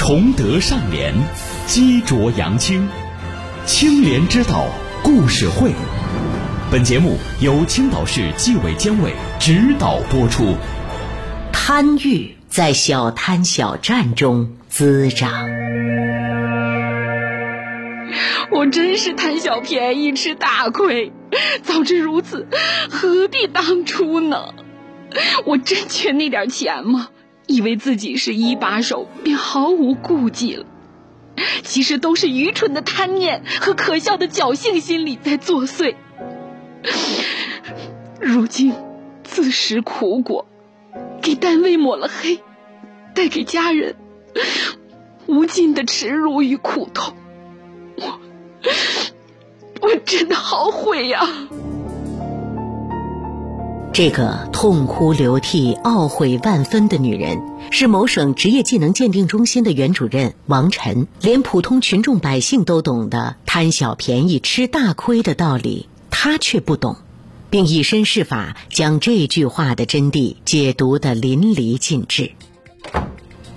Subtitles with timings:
[0.00, 1.12] 崇德尚廉，
[1.66, 2.88] 积浊扬清，
[3.66, 4.66] 清廉之道
[5.02, 5.72] 故事会。
[6.70, 10.56] 本节目由青岛市纪委监委指导播出。
[11.52, 15.46] 贪欲在小贪小占中滋长。
[18.52, 21.12] 我真是贪小便宜吃大亏，
[21.62, 22.48] 早知如此，
[22.90, 24.54] 何必当初呢？
[25.44, 27.08] 我真缺那点钱吗？
[27.50, 30.64] 以为自己是一把手，便毫无顾忌了。
[31.64, 35.96] 其实都是愚蠢的贪念和可笑的侥幸心理在作祟。
[38.20, 38.72] 如今
[39.24, 40.46] 自食苦果，
[41.20, 42.40] 给单位抹了黑，
[43.14, 43.96] 带给家人
[45.26, 47.16] 无尽的耻辱与苦痛。
[47.96, 48.20] 我，
[49.80, 51.20] 我真的好悔呀！
[53.92, 61.08] 这个痛哭流涕、懊悔万分的女人，是某省职业技能鉴定中心的原主任王晨。
[61.20, 66.98] 连普通群众百姓都懂得贪小便宜、吃大亏的道理，她却不懂，
[67.50, 72.30] 并以身试法，将这句话的真谛解读得淋漓尽致。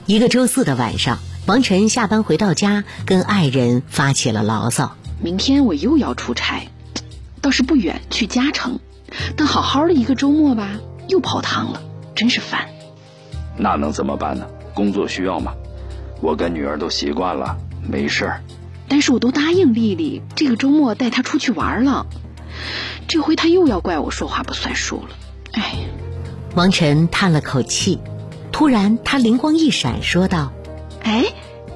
[0.07, 6.67] 一个周四的晚上，王晨下班回到家，跟爱人发起了牢骚：“明天我又要出差，
[7.39, 8.79] 倒是不远，去嘉诚。”
[9.35, 11.81] 但好好的一个周末吧，又泡汤了，
[12.15, 12.69] 真是烦。
[13.57, 14.47] 那能怎么办呢？
[14.73, 15.53] 工作需要嘛。
[16.21, 18.41] 我跟女儿都习惯了，没事儿。
[18.87, 22.05] 但是我都答应丽丽，这个周末带她出去玩了。
[23.07, 25.15] 这回她又要怪我说话不算数了。
[25.51, 25.75] 哎，
[26.55, 27.99] 王晨叹了口气，
[28.51, 30.51] 突然他灵光一闪，说道
[31.03, 31.25] ：“哎，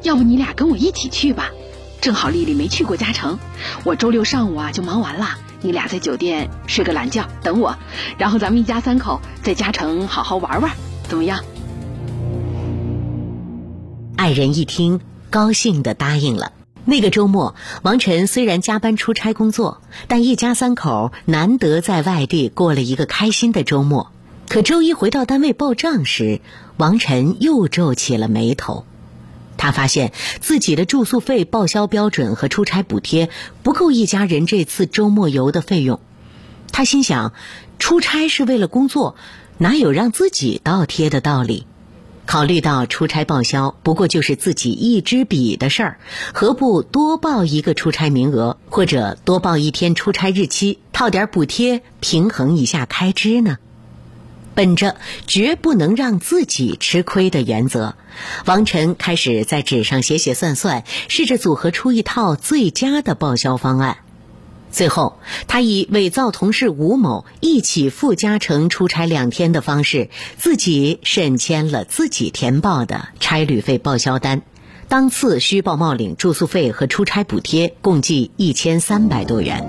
[0.03, 1.51] 要不你俩跟我一起去吧？
[1.99, 3.37] 正好丽丽没去过嘉诚，
[3.83, 7.75] 我周六上午啊就忙完了。”你俩在酒店睡个懒觉，等我，
[8.17, 10.71] 然后咱们一家三口在嘉诚好好玩玩，
[11.07, 11.43] 怎么样？
[14.15, 14.99] 爱人一听，
[15.29, 16.51] 高兴的答应了。
[16.85, 24.11] 那个周末，王晨虽然加班出差工作，但一家三口难得在外地过了一个开心的周末。
[24.47, 26.39] 可周一回到单位报账时，
[26.77, 28.85] 王晨又皱起了眉头。
[29.57, 33.29] 他发现自己的住宿费、报销标准和出差补贴
[33.63, 35.99] 不够一家人这次周末游的费用。
[36.71, 37.33] 他心想，
[37.79, 39.15] 出差是为了工作，
[39.57, 41.65] 哪有让自己倒贴的道理？
[42.25, 45.99] 考虑到出差报销不过就是自己一支笔的事儿，
[46.33, 53.59] 何不多报一个出差名额，或者多报一天出差日期，套点补贴，平衡一下开支呢？
[54.57, 54.95] 本着
[55.27, 57.93] 绝不能让自己吃亏的原则，
[58.47, 63.97] 王晨开始在纸上写写算算，试着组合出一套最佳的报销方案。
[64.71, 70.09] 最后，他以伪造同事吴某一起赴嘉诚出差两天的方式，
[70.39, 74.41] 自己审签了自己填报的差旅费报销单，
[74.87, 79.63] 当次虚报冒领住宿费和出差补贴，共计一千三百多元。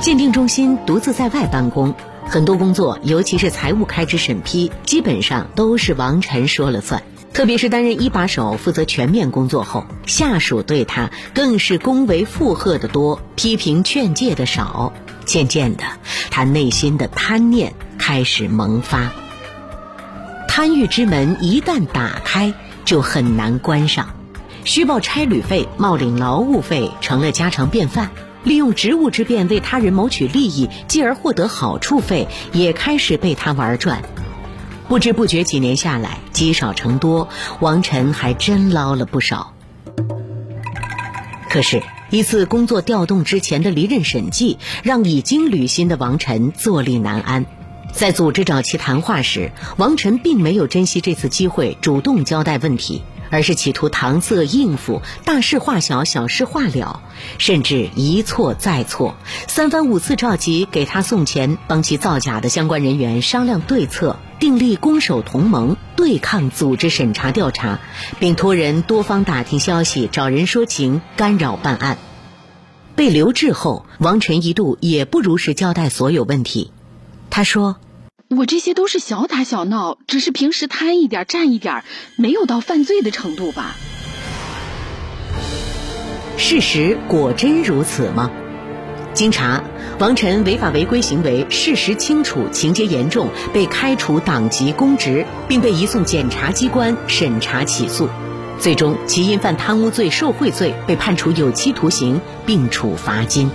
[0.00, 1.94] 鉴定中心独自在外办公。
[2.28, 7.02] 很多工作，尤其是财务开支审批，基本上都是王晨说了算。
[7.32, 14.92] 特别是担任一把手，负责全面工作后，下属对他更是恭维附和的多，批评劝诫的少。
[15.24, 15.84] 渐渐的，
[16.30, 19.10] 他内心的贪念开始萌发。
[20.48, 22.52] 贪欲之门一旦打开，
[22.84, 24.10] 就很难关上。
[24.64, 28.10] 虚报差旅费、冒领劳务费成了家常便饭。
[28.44, 34.02] 利用职务之便为他人谋取利益，继而获得好处费，也开始被他玩转。
[34.88, 37.28] 不知不觉几年下来，积少成多，
[37.60, 39.52] 王晨还真捞了不少。
[41.50, 47.44] 可是，一次工作调动之前的离任审计，让已经履新的王晨坐立难安。
[47.92, 53.02] 在组织找其谈话时，王晨并没有珍惜这次机会，主动交代问题。
[53.30, 57.02] 而是企图搪塞应付，大事化小，小事化了，
[57.38, 59.14] 甚至一错再错，
[59.46, 67.80] 三番五次召集给他送钱、帮其造假的相关人员商量对策，订立攻守同盟，对抗组织审查调查，
[68.18, 71.98] 并托人多方打听消息，找人说情，干扰办案。
[72.94, 76.72] 被留置后，王晨一度也不如实交代所有问题。
[77.30, 77.76] 他说。
[78.28, 81.82] 我这些都是小打小闹，只是平时贪一点占一点，
[82.16, 83.74] 没有到犯罪的程度吧？
[86.36, 88.30] 事实果真如此吗？
[89.14, 89.64] 经查，
[89.98, 98.10] 王晨违法违规行为事实清楚，情节严重，被开除党籍公职，并被移送检察机关审查起诉。
[98.58, 103.50] 最终，其因犯贪污罪、受贿罪，被判处有期徒刑，并处罚金。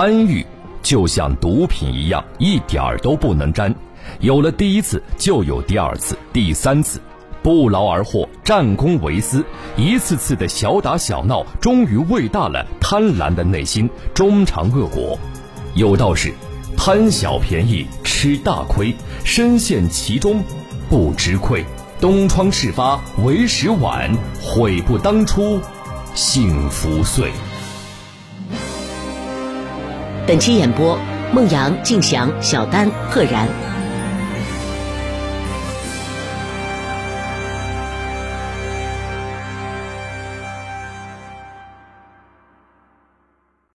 [0.00, 0.46] 贪欲
[0.80, 3.74] 就像毒品一样，一点儿都不能沾。
[4.20, 7.00] 有了第一次，就有第二次、第三次，
[7.42, 9.44] 不劳而获，战功为私，
[9.76, 15.18] 一次次的小打小闹，终于喂大了贪婪的内心，终尝恶果。
[15.74, 16.32] 有道是：
[16.76, 18.94] 贪小便宜吃大亏，
[19.24, 20.44] 深陷其中
[20.88, 21.64] 不知愧。
[22.00, 25.58] 东窗事发为时晚，悔不当初，
[26.14, 27.32] 幸福岁。
[30.28, 30.98] 本期演播：
[31.32, 33.67] 孟阳、静祥、小丹、赫然。